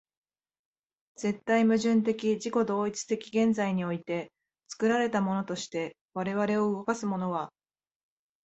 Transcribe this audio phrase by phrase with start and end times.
[1.17, 4.31] 絶対矛盾的自己同一的現在において、
[4.67, 7.53] 作られたものとして我々を動かすものは、